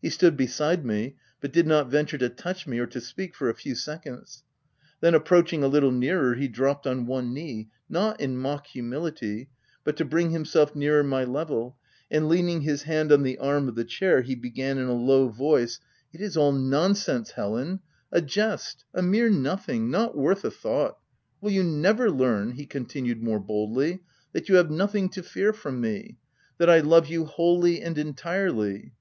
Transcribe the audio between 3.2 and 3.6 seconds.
for a